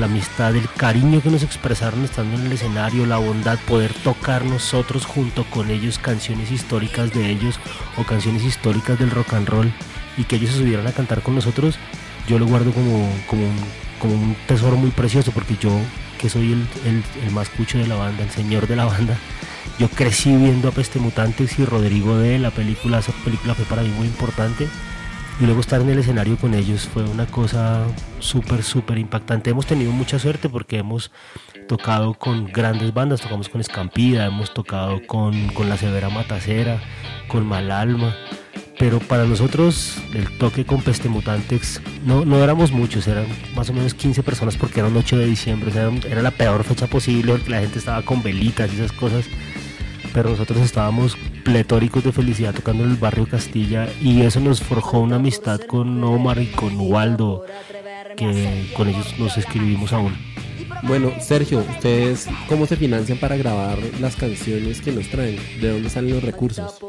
[0.04, 5.06] amistad, el cariño que nos expresaron estando en el escenario, la bondad, poder tocar nosotros
[5.06, 7.60] junto con ellos canciones históricas de ellos
[7.98, 9.74] o canciones históricas del rock and roll
[10.18, 11.78] y que ellos se subieran a cantar con nosotros,
[12.28, 13.48] yo lo guardo como, como,
[14.00, 15.72] como un tesoro muy precioso porque yo,
[16.24, 19.18] que soy el, el, el más cucho de la banda, el señor de la banda,
[19.78, 23.82] yo crecí viendo a Peste Mutantes y Rodrigo de la película, esa película fue para
[23.82, 24.70] mí muy importante.
[25.42, 27.84] Y luego estar en el escenario con ellos fue una cosa
[28.20, 29.50] súper, súper impactante.
[29.50, 31.12] Hemos tenido mucha suerte porque hemos
[31.68, 36.80] tocado con grandes bandas, tocamos con Escampida, hemos tocado con, con La Severa Matacera,
[37.28, 38.16] con Malalma,
[38.80, 43.74] pero para nosotros el toque con Peste Mutantex no, no éramos muchos, eran más o
[43.74, 46.64] menos 15 personas porque era un 8 de diciembre, o sea, era, era la peor
[46.64, 49.26] fecha posible porque la gente estaba con velitas y esas cosas,
[50.14, 55.00] pero nosotros estábamos pletóricos de felicidad tocando en el barrio Castilla y eso nos forjó
[55.00, 57.46] una amistad con Omar y con Waldo,
[58.16, 60.14] que con ellos nos escribimos aún.
[60.84, 65.40] Bueno, Sergio, ¿ustedes cómo se financian para grabar las canciones que nos traen?
[65.62, 66.80] ¿De dónde salen los recursos?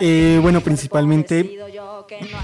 [0.00, 1.58] Eh, bueno, principalmente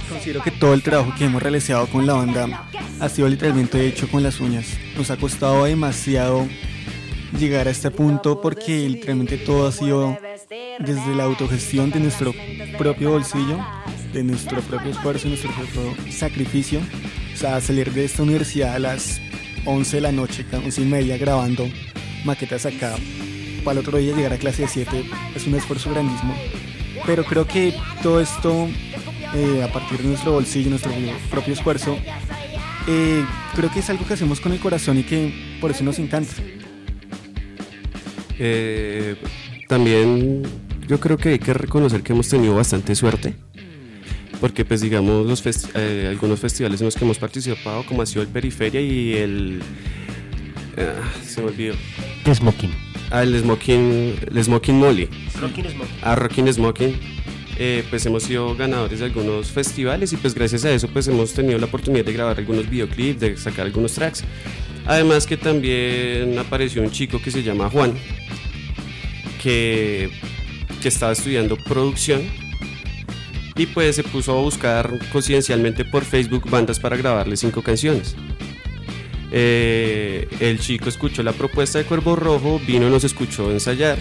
[0.09, 2.68] considero que todo el trabajo que hemos realizado con la banda
[3.00, 4.66] ha sido literalmente hecho con las uñas.
[4.96, 6.46] Nos ha costado demasiado
[7.38, 10.16] llegar a este punto porque literalmente todo ha sido
[10.78, 12.35] desde la autogestión de nuestro
[12.78, 13.59] propio bolsillo,
[14.12, 16.81] de nuestro propio esfuerzo, nuestro propio sacrificio.
[17.35, 19.20] O sea, salir de esta universidad a las
[19.64, 21.68] 11 de la noche, 11 y media grabando
[22.24, 22.96] maquetas acá,
[23.64, 25.04] para el otro día llegar a clase de 7
[25.35, 26.35] es un esfuerzo grandísimo.
[27.08, 28.68] Pero creo que todo esto,
[29.34, 30.92] eh, a partir de nuestro bolsillo, nuestro
[31.30, 31.96] propio esfuerzo,
[32.86, 33.24] eh,
[33.56, 36.34] creo que es algo que hacemos con el corazón y que por eso nos encanta.
[38.38, 39.16] Eh,
[39.68, 40.42] también
[40.86, 43.34] yo creo que hay que reconocer que hemos tenido bastante suerte.
[44.38, 48.06] Porque pues digamos los festi- eh, algunos festivales en los que hemos participado, como ha
[48.06, 49.62] sido el Periferia y el...
[51.24, 51.74] se me olvidó.
[52.34, 52.88] Smoking.
[53.10, 55.08] Ah, el Smoking, el Smoking Molly.
[55.40, 55.96] Rockin' Smoking.
[56.02, 56.94] Ah, Rockin' Smoking.
[57.60, 61.34] Eh, pues hemos sido ganadores de algunos festivales y pues gracias a eso pues hemos
[61.34, 64.22] tenido la oportunidad de grabar algunos videoclips, de sacar algunos tracks.
[64.86, 67.94] Además que también apareció un chico que se llama Juan,
[69.42, 70.08] que,
[70.80, 72.22] que estaba estudiando producción
[73.56, 78.14] y pues se puso a buscar coincidencialmente por Facebook bandas para grabarle cinco canciones.
[79.30, 83.98] Eh, el chico escuchó la propuesta de Cuervo Rojo, vino, nos escuchó ensayar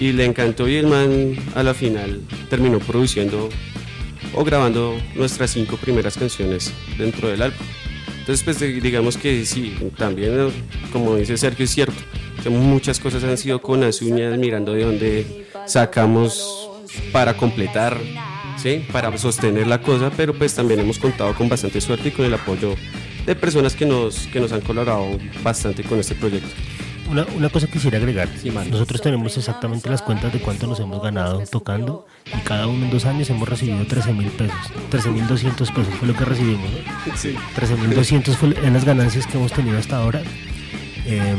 [0.00, 3.48] y le encantó y el man a la final terminó produciendo
[4.34, 7.66] o grabando nuestras cinco primeras canciones dentro del álbum.
[8.18, 10.50] Entonces pues digamos que sí, también
[10.92, 11.96] como dice Sergio es cierto,
[12.42, 16.68] que muchas cosas han sido con las uñas mirando de dónde sacamos
[17.12, 17.96] para completar,
[18.56, 18.84] ¿sí?
[18.92, 22.34] para sostener la cosa, pero pues también hemos contado con bastante suerte y con el
[22.34, 22.74] apoyo
[23.28, 26.48] de personas que nos, que nos han colaborado bastante con este proyecto.
[27.10, 28.28] Una, una cosa quisiera agregar.
[28.70, 32.90] Nosotros tenemos exactamente las cuentas de cuánto nos hemos ganado tocando y cada uno en
[32.90, 34.56] dos años hemos recibido 13 mil pesos.
[34.90, 36.68] 13 mil 200 pesos fue lo que recibimos.
[36.70, 37.16] ¿no?
[37.16, 37.34] Sí.
[37.54, 40.22] 13 mil 200 fue en las ganancias que hemos tenido hasta ahora.
[41.06, 41.38] Em,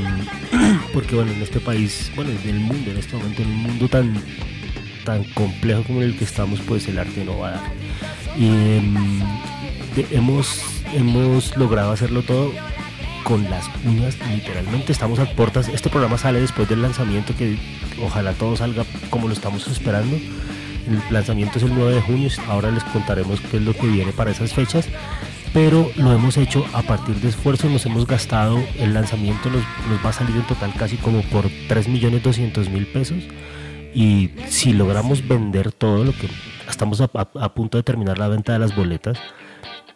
[0.94, 3.88] porque bueno, en este país, bueno, en el mundo, en este momento, en un mundo
[3.88, 4.14] tan,
[5.06, 7.72] tan complejo como el que estamos, pues el arte no va a dar.
[8.38, 9.20] Y em,
[9.96, 10.62] de- hemos,
[10.94, 12.52] hemos logrado hacerlo todo
[13.24, 15.68] con las uñas, literalmente estamos a puertas.
[15.68, 17.58] Este programa sale después del lanzamiento, que
[18.04, 20.16] ojalá todo salga como lo estamos esperando.
[20.16, 24.12] El lanzamiento es el 9 de junio, ahora les contaremos qué es lo que viene
[24.12, 24.88] para esas fechas.
[25.54, 30.04] Pero lo hemos hecho a partir de esfuerzos, nos hemos gastado, el lanzamiento nos, nos
[30.06, 33.18] va a salir en total casi como por 3.200.000 pesos.
[33.94, 36.30] Y si logramos vender todo lo que
[36.70, 39.20] estamos a, a- a punto de terminar la venta de las boletas,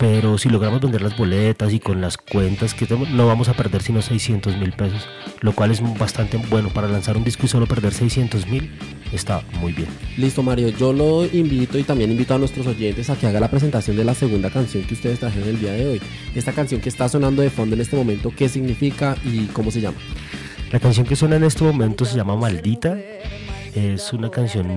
[0.04, 3.54] pero si logramos vender las boletas y con las cuentas que tenemos, no vamos a
[3.54, 5.08] perder sino 600 mil pesos,
[5.40, 8.70] lo cual es bastante bueno para lanzar un disco y solo perder 600 mil
[9.14, 9.88] está muy bien.
[10.18, 10.68] Listo, Mario.
[10.68, 14.04] Yo lo invito y también invito a nuestros oyentes a que haga la presentación de
[14.04, 16.02] la segunda canción que ustedes trajeron el día de hoy.
[16.36, 19.80] Esta canción que está sonando de fondo en este momento, ¿qué significa y cómo se
[19.80, 20.00] llama?
[20.74, 22.98] La canción que suena en este momento se llama Maldita.
[23.74, 24.68] Es una canción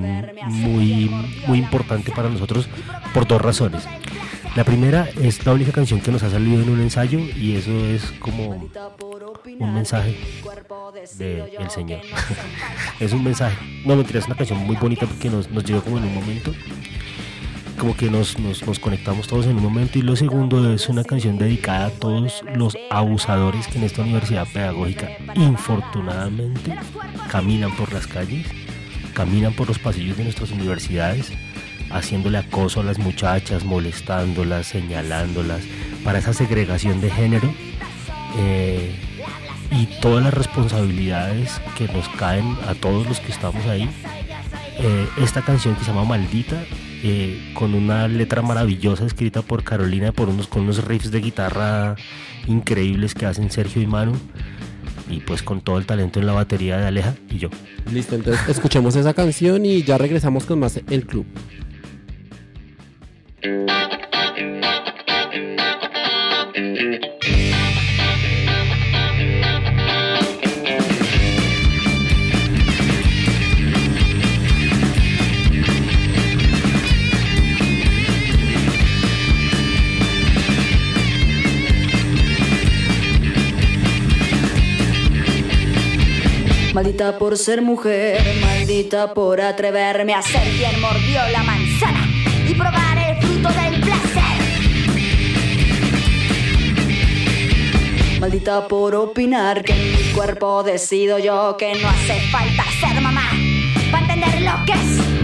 [0.47, 1.11] muy,
[1.49, 2.69] muy importante para nosotros
[3.13, 3.83] por dos razones.
[4.57, 7.71] La primera es la única canción que nos ha salido en un ensayo y eso
[7.73, 8.71] es como
[9.61, 10.17] un mensaje
[11.19, 12.01] del Señor.
[13.01, 13.55] es un mensaje.
[13.85, 16.55] No, mentira, es una canción muy bonita porque nos, nos llegó como en un momento.
[17.79, 19.99] Como que nos, nos, nos conectamos todos en un momento.
[19.99, 24.47] Y lo segundo es una canción dedicada a todos los abusadores que en esta universidad
[24.51, 26.75] pedagógica, infortunadamente,
[27.31, 28.47] caminan por las calles,
[29.13, 31.31] caminan por los pasillos de nuestras universidades,
[31.91, 35.63] haciéndole acoso a las muchachas, molestándolas, señalándolas,
[36.05, 37.53] para esa segregación de género.
[38.39, 38.95] eh,
[39.71, 43.89] y todas las responsabilidades que nos caen a todos los que estamos ahí.
[44.79, 46.63] Eh, esta canción que se llama Maldita,
[47.03, 51.97] eh, con una letra maravillosa escrita por Carolina, por unos, con unos riffs de guitarra
[52.47, 54.13] increíbles que hacen Sergio y Manu,
[55.11, 57.49] y pues con todo el talento en la batería de Aleja y yo.
[57.93, 61.27] Listo, entonces escuchemos esa canción y ya regresamos con más El Club.
[86.73, 91.56] Maldita por ser mujer, maldita por atreverme a ser quien mordió la manzana
[98.21, 103.29] Maldita por opinar que en mi cuerpo decido yo que no hace falta ser mamá
[103.91, 105.17] para entender lo que es.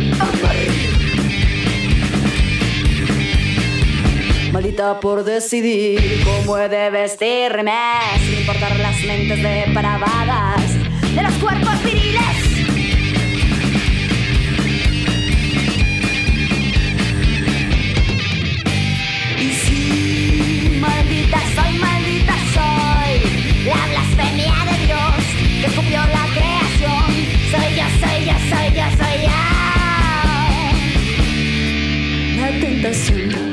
[4.53, 7.73] Maldita por decidir cómo he de vestirme
[8.21, 10.61] sin importar las mentes depravadas
[11.15, 12.32] de los cuerpos viriles.
[23.65, 25.15] La blasfemia de Dios
[25.61, 27.05] que escupió la creación.
[27.51, 29.39] Soy yo, soy yo, soy yo, soy yo.
[32.41, 33.52] La tentación.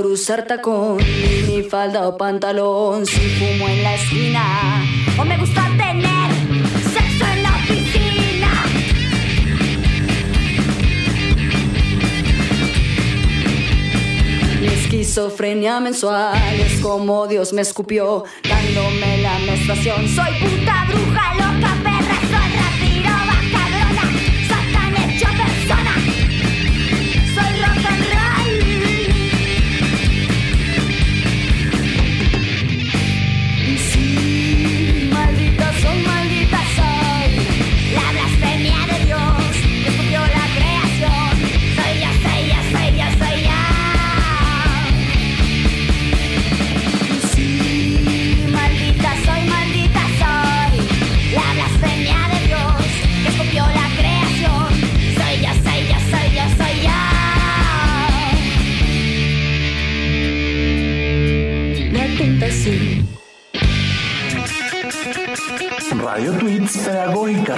[0.00, 0.96] Por usar tacón,
[1.46, 4.82] ni falda o pantalón, si fumo en la esquina.
[5.18, 6.30] O me gusta tener
[6.94, 8.50] sexo en la oficina.
[14.62, 20.08] Mi esquizofrenia mensual es como Dios me escupió, dándome la menstruación.
[20.08, 21.39] Soy puta bruja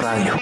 [0.03, 0.36] Radio.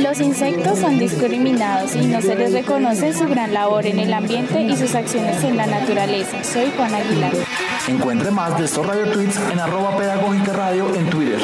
[0.00, 4.60] Los insectos son discriminados y no se les reconoce su gran labor en el ambiente
[4.62, 6.42] y sus acciones en la naturaleza.
[6.42, 7.32] Soy Juan Aguilar.
[7.86, 11.40] Encuentre más de estos Radio Tweets en arroba Pedagógica Radio en Twitter.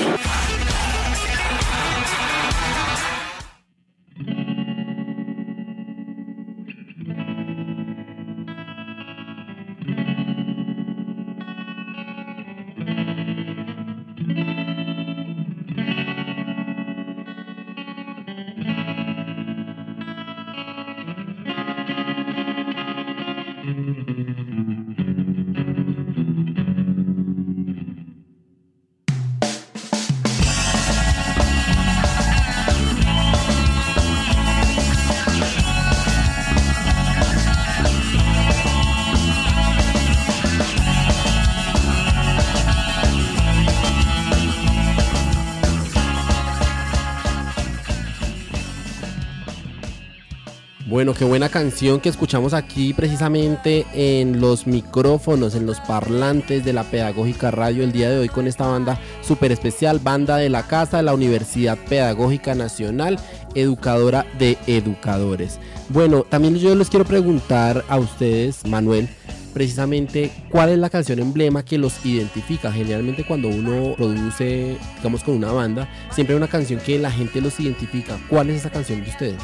[50.97, 56.73] Bueno, qué buena canción que escuchamos aquí precisamente en los micrófonos, en los parlantes de
[56.73, 60.67] la Pedagógica Radio el día de hoy con esta banda súper especial, banda de la
[60.67, 63.19] casa de la Universidad Pedagógica Nacional,
[63.55, 65.61] educadora de educadores.
[65.91, 69.07] Bueno, también yo les quiero preguntar a ustedes, Manuel,
[69.53, 72.73] precisamente cuál es la canción emblema que los identifica.
[72.73, 77.43] Generalmente cuando uno produce, digamos, con una banda, siempre hay una canción que la gente
[77.43, 78.19] los identifica.
[78.31, 79.43] ¿Cuál es esa canción de ustedes?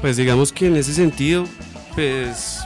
[0.00, 1.44] Pues digamos que en ese sentido,
[1.94, 2.60] pues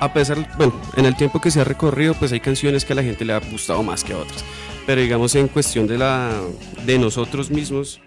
[0.00, 2.96] a pesar, bueno, en el tiempo que se ha recorrido, pues hay canciones que a
[2.96, 4.44] la gente le ha gustado más que a otras.
[4.86, 6.40] Pero digamos en cuestión de la
[6.86, 8.00] de nosotros mismos,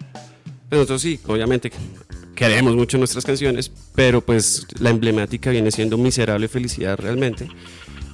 [0.70, 1.72] pues nosotros sí, obviamente
[2.36, 7.47] queremos mucho nuestras canciones, pero pues la emblemática viene siendo Miserable Felicidad realmente,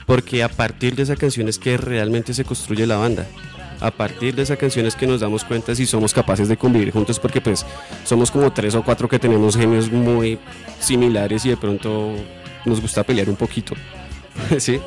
[0.06, 3.28] porque a partir de esa canción es que realmente se construye la banda.
[3.82, 6.92] A partir de esa canción es que nos damos cuenta si somos capaces de convivir
[6.92, 7.66] juntos, porque pues
[8.04, 10.38] somos como tres o cuatro que tenemos genios muy
[10.80, 12.14] similares y de pronto
[12.66, 13.76] nos gusta pelear un poquito.
[14.58, 14.80] ¿Sí?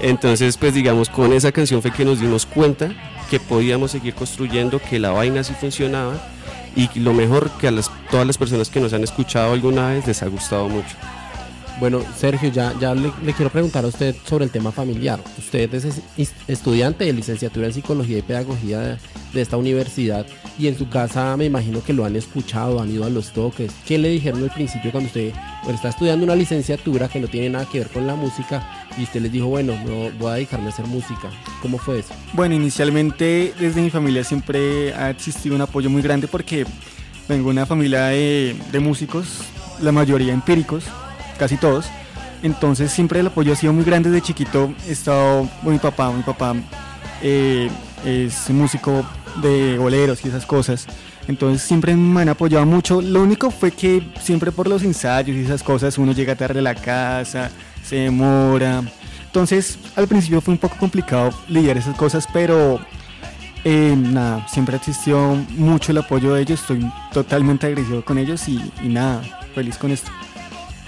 [0.00, 2.90] Entonces, pues digamos, con esa canción fue que nos dimos cuenta
[3.28, 6.14] que podíamos seguir construyendo, que la vaina sí funcionaba
[6.76, 10.06] y lo mejor que a las, todas las personas que nos han escuchado alguna vez
[10.06, 10.96] les ha gustado mucho.
[11.80, 15.20] Bueno, Sergio, ya, ya le, quiero preguntar a usted sobre el tema familiar.
[15.38, 18.98] Usted es estudiante de licenciatura en Psicología y Pedagogía de,
[19.40, 20.26] esta universidad
[20.58, 23.72] y en su casa me imagino que lo han escuchado, han ido a los toques.
[23.86, 25.32] ¿Qué le dijeron al principio cuando usted
[25.68, 29.20] está estudiando una licenciatura que no tiene nada que ver con la música y usted
[29.20, 31.30] les dijo, bueno, no, voy a dedicarme a hacer música?
[31.62, 32.12] ¿Cómo fue eso?
[32.32, 36.66] Bueno, inicialmente desde mi familia siempre ha existido un apoyo muy grande porque
[37.28, 39.42] vengo de una familia de, de músicos,
[39.80, 40.84] la mayoría empíricos,
[41.38, 41.86] casi todos.
[42.42, 44.72] Entonces siempre el apoyo ha sido muy grande desde chiquito.
[44.86, 46.54] He estado mi papá, mi papá
[47.22, 47.68] eh,
[48.04, 49.04] es músico
[49.42, 50.86] de boleros y esas cosas.
[51.26, 53.02] Entonces siempre me han apoyado mucho.
[53.02, 56.62] Lo único fue que siempre por los ensayos y esas cosas uno llega tarde a
[56.62, 57.50] la casa,
[57.82, 58.82] se demora.
[59.26, 62.80] Entonces al principio fue un poco complicado lidiar esas cosas, pero
[63.64, 66.60] eh, nada, siempre existió mucho el apoyo de ellos.
[66.60, 69.22] Estoy totalmente agradecido con ellos y, y nada,
[69.54, 70.10] feliz con esto.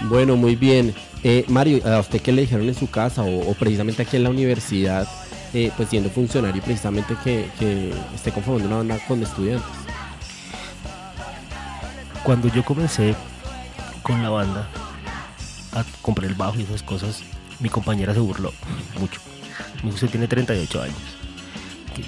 [0.03, 0.93] Bueno, muy bien.
[1.23, 4.29] Eh, Mario, ¿a usted qué le dijeron en su casa o, precisamente aquí en la
[4.29, 5.07] universidad,
[5.53, 9.69] eh, pues siendo funcionario, precisamente que, esté conformando una banda con estudiantes?
[12.23, 13.15] Cuando yo comencé
[14.01, 14.67] con la banda,
[15.73, 17.21] a comprar el bajo y esas cosas,
[17.59, 18.51] mi compañera se burló
[18.99, 19.21] mucho.
[19.83, 20.95] Me usted tiene 38 años.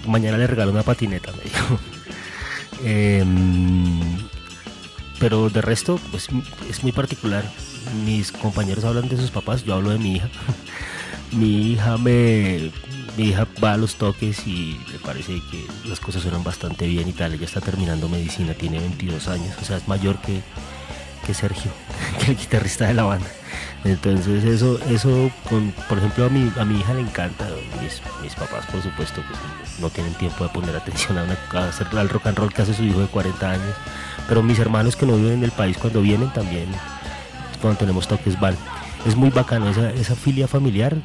[0.08, 1.80] mañana le regalo una patineta, me dijo.
[2.86, 4.02] Em,
[5.18, 6.28] pero de resto, pues
[6.70, 7.46] es muy particular.
[8.06, 10.30] Mis compañeros hablan de sus papás, yo hablo de mi hija.
[11.32, 12.72] mi hija me
[13.18, 17.08] mi hija va a los toques y le parece que las cosas suenan bastante bien
[17.08, 17.34] y tal.
[17.34, 20.42] Ella está terminando medicina, tiene 22 años, o sea, es mayor que,
[21.26, 21.72] que Sergio,
[22.20, 23.28] que el guitarrista de la banda.
[23.84, 25.30] Entonces eso, eso
[25.90, 27.48] por ejemplo, a mi, a mi hija le encanta,
[27.82, 29.40] mis, mis papás por supuesto pues,
[29.80, 32.74] no tienen tiempo de poner atención a, una, hacer al rock and roll que hace
[32.74, 33.76] su hijo de 40 años,
[34.28, 36.68] pero mis hermanos que no viven en el país cuando vienen también,
[37.64, 38.56] cuando tenemos toques van.
[39.08, 40.98] Es muy bacano esa, esa filia familiar,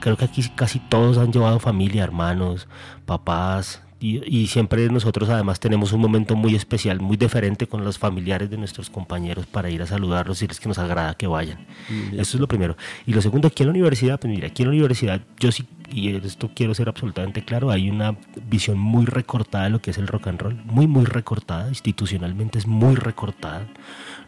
[0.00, 2.66] creo que aquí casi todos han llevado familia, hermanos,
[3.06, 7.98] papás, y, y, siempre nosotros además tenemos un momento muy especial, muy diferente con los
[7.98, 11.66] familiares de nuestros compañeros para ir a saludarlos y decirles que nos agrada que vayan.
[11.90, 12.78] Mm, Eso es lo primero.
[13.04, 15.66] Y lo segundo, aquí en la universidad, pues mira, aquí en la universidad yo sí,
[15.92, 18.16] y esto quiero ser absolutamente claro, hay una
[18.48, 22.58] visión muy recortada de lo que es el rock and roll, muy, muy recortada, institucionalmente
[22.58, 23.66] es muy recortada.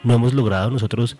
[0.04, 1.16] No hemos logrado nosotros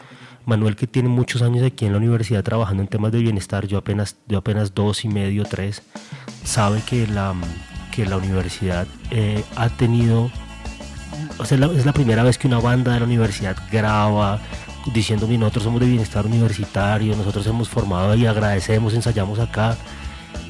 [0.47, 3.79] Manuel que tiene muchos años aquí en la universidad trabajando en temas de bienestar, yo
[3.79, 5.83] apenas, yo apenas dos y medio, tres,
[6.45, 7.35] sabe que la,
[7.95, 10.31] que la universidad eh, ha tenido,
[11.39, 14.41] o sea, es la primera vez que una banda de la universidad graba
[14.93, 19.77] diciendo nosotros somos de bienestar universitario, nosotros hemos formado y agradecemos, ensayamos acá.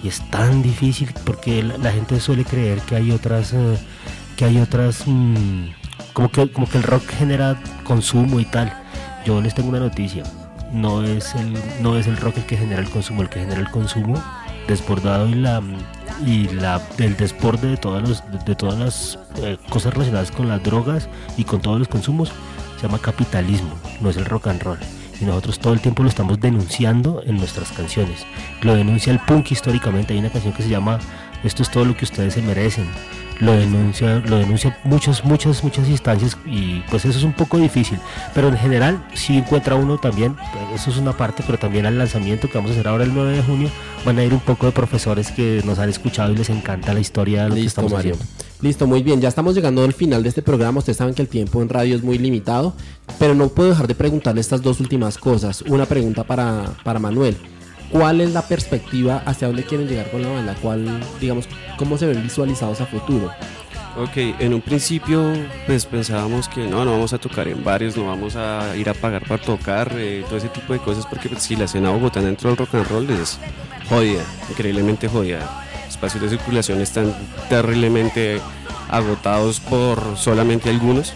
[0.02, 3.78] Y es tan difícil porque la, gente suele creer que hay otras, eh,
[4.36, 5.66] que hay otras, mmm,
[6.12, 8.81] como, que, como que el rock genera consumo y tal
[9.24, 10.24] yo les tengo una noticia.
[10.72, 13.60] No es el, no es el rock el que genera el consumo, el que genera
[13.60, 14.22] el consumo
[14.66, 15.60] desbordado y la
[16.24, 20.62] y la el desborde de todas los, de, todas las eh, cosas relacionadas con las
[20.62, 22.32] drogas y con todos los consumos
[22.76, 24.78] se llama capitalismo, no es el rock and roll.
[25.20, 28.26] Y nosotros todo el tiempo lo estamos denunciando en nuestras canciones.
[28.62, 30.14] Lo denuncia el punk históricamente.
[30.14, 30.98] Hay una canción que se llama
[31.44, 32.88] Esto es todo lo que ustedes se merecen
[33.40, 37.98] lo denuncia, lo denuncia muchas, muchas, muchas instancias y pues eso es un poco difícil.
[38.34, 40.36] Pero en general si encuentra uno también,
[40.74, 43.36] eso es una parte, pero también al lanzamiento que vamos a hacer ahora el 9
[43.36, 43.68] de junio,
[44.04, 47.00] van a ir un poco de profesores que nos han escuchado y les encanta la
[47.00, 48.14] historia de lo Listo, que estamos Mario.
[48.14, 48.52] haciendo.
[48.62, 49.20] Listo, muy bien.
[49.20, 50.78] Ya estamos llegando al final de este programa.
[50.78, 52.74] Ustedes saben que el tiempo en radio es muy limitado,
[53.18, 55.62] pero no puedo dejar de preguntarle estas dos últimas cosas.
[55.62, 57.36] Una pregunta para, para Manuel.
[57.92, 60.56] ¿Cuál es la perspectiva hacia dónde quieren llegar con la banda?
[60.62, 60.86] ¿Cuál,
[61.20, 63.30] digamos, cómo se ven visualizados a futuro?
[63.98, 65.34] Ok, en un principio
[65.66, 68.94] pues pensábamos que no, no vamos a tocar en bares, no vamos a ir a
[68.94, 72.26] pagar para tocar, eh, todo ese tipo de cosas, porque pues, si la escena bogotana
[72.26, 73.38] dentro del rock and roll es
[73.90, 75.66] jodida, increíblemente jodida.
[75.86, 77.14] Espacios de circulación están
[77.50, 78.40] terriblemente
[78.88, 81.12] agotados por solamente algunos.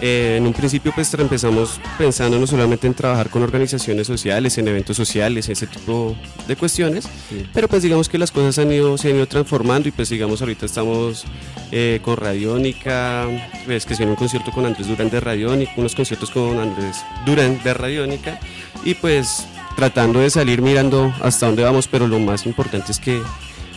[0.00, 4.68] Eh, en un principio pues empezamos pensando no solamente en trabajar con organizaciones sociales, en
[4.68, 6.14] eventos sociales, ese tipo
[6.46, 7.08] de cuestiones,
[7.54, 10.42] pero pues digamos que las cosas han ido, se han ido transformando y pues digamos
[10.42, 11.24] ahorita estamos
[11.72, 13.26] eh, con Radiónica,
[13.64, 17.02] pues que se viene un concierto con Andrés Durán de Radiónica, unos conciertos con Andrés
[17.24, 18.38] Durán de Radiónica
[18.84, 23.20] y pues tratando de salir mirando hasta dónde vamos, pero lo más importante es que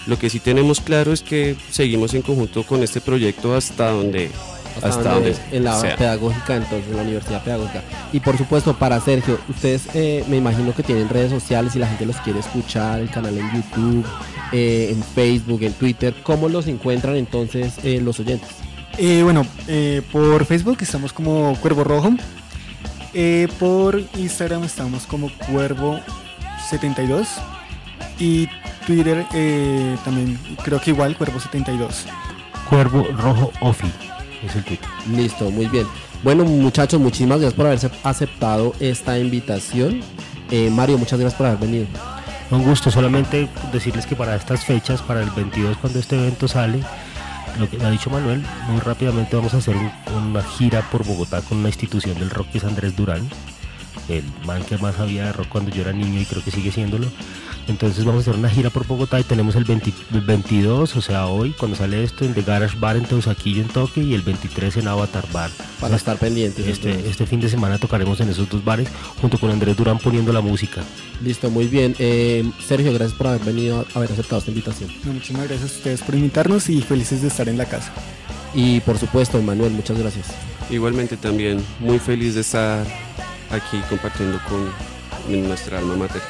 [0.05, 4.31] lo que sí tenemos claro es que seguimos en conjunto con este proyecto hasta donde
[4.83, 5.95] hasta, donde en la sea.
[5.95, 7.83] pedagógica, entonces en la universidad pedagógica.
[8.13, 11.87] Y por supuesto, para Sergio, ustedes eh, me imagino que tienen redes sociales y la
[11.87, 14.05] gente los quiere escuchar, el canal en YouTube,
[14.51, 16.13] eh, en Facebook, en Twitter.
[16.23, 18.49] ¿Cómo los encuentran entonces eh, los oyentes?
[18.97, 22.11] Eh, bueno, eh, por Facebook estamos como Cuervo Rojo.
[23.13, 27.27] Eh, por Instagram estamos como Cuervo72.
[28.19, 28.49] Y
[28.85, 32.05] Twitter eh, también, creo que igual, Cuervo72.
[32.69, 33.89] Cuervo Rojo Ofi
[34.45, 34.89] es el Twitter.
[35.11, 35.85] Listo, muy bien.
[36.23, 40.01] Bueno, muchachos, muchísimas gracias por haberse aceptado esta invitación.
[40.51, 41.87] Eh, Mario, muchas gracias por haber venido.
[42.51, 46.79] Un gusto, solamente decirles que para estas fechas, para el 22 cuando este evento sale,
[47.59, 49.91] lo que ha dicho Manuel, muy rápidamente vamos a hacer un-
[50.29, 53.29] una gira por Bogotá con una institución del rock que es Andrés Durán,
[54.09, 56.71] el man que más sabía de rock cuando yo era niño y creo que sigue
[56.71, 57.07] siéndolo.
[57.67, 61.01] Entonces vamos a hacer una gira por Bogotá y tenemos el, 20 el 22, o
[61.01, 64.23] sea hoy, cuando sale esto, en The Garage Bar en Teusaquillo en Toque y el
[64.23, 65.51] 23 en Avatar Bar.
[65.79, 66.65] Para estar pendientes.
[66.65, 67.11] Este, entonces.
[67.11, 68.89] este fin de semana tocaremos en esos dos bares
[69.21, 70.81] junto con Andrés Durán poniendo la música.
[71.23, 71.95] Listo, muy bien.
[71.99, 74.89] Eh, Sergio, gracias por haber venido, haber aceptado esta invitación.
[75.05, 77.93] No, muchísimas gracias a ustedes por invitarnos y felices de estar en la casa.
[78.55, 80.27] Y por supuesto, Manuel, muchas gracias.
[80.71, 82.85] Igualmente también muy feliz de estar
[83.51, 84.71] aquí compartiendo con
[85.47, 86.21] nuestra alma mater.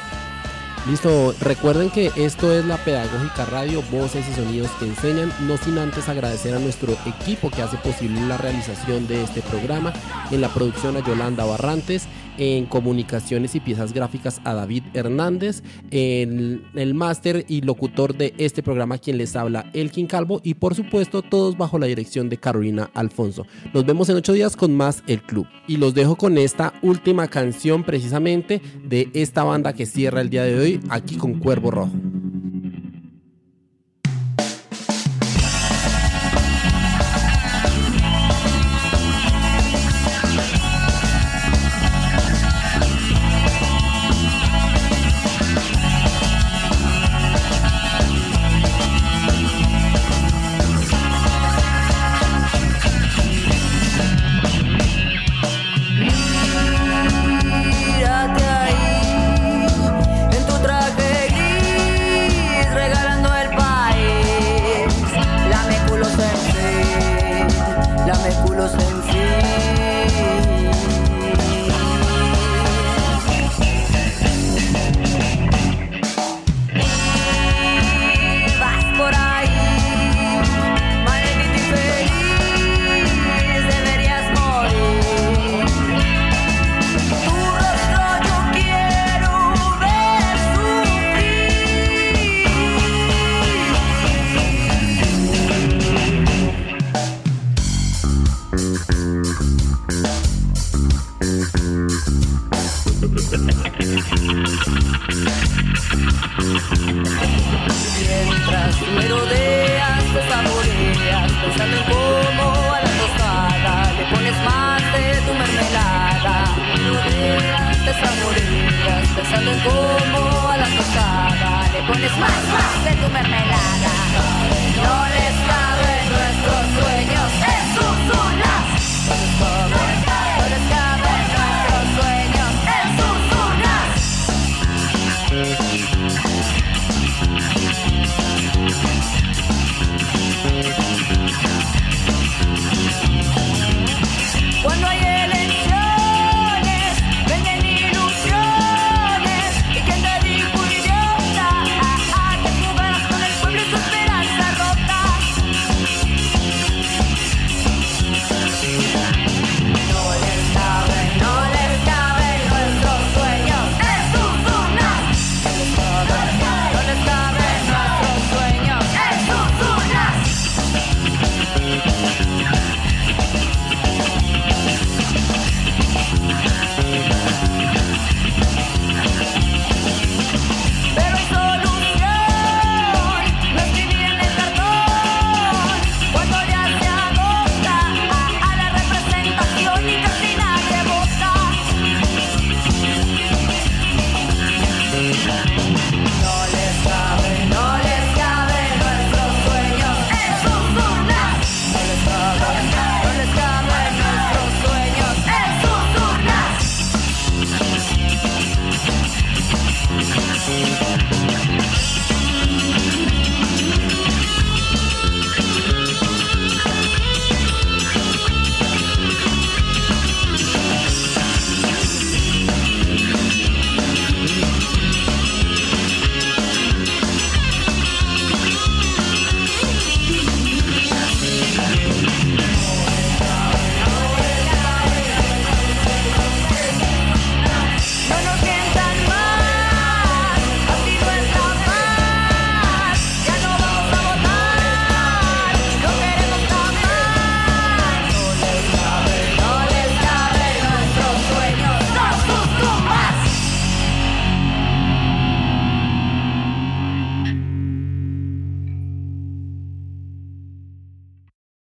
[0.88, 5.76] Listo, recuerden que esto es la Pedagógica Radio, voces y sonidos que enseñan, no sin
[5.76, 9.92] antes agradecer a nuestro equipo que hace posible la realización de este programa,
[10.30, 12.08] en la producción a Yolanda Barrantes,
[12.38, 18.62] en comunicaciones y piezas gráficas a David Hernández, en el máster y locutor de este
[18.62, 22.90] programa quien les habla Elkin Calvo y por supuesto todos bajo la dirección de Carolina
[22.94, 23.46] Alfonso.
[23.72, 27.28] Nos vemos en ocho días con más El Club y los dejo con esta última
[27.28, 31.92] canción precisamente de esta banda que cierra el día de hoy aquí con Cuervo Rojo.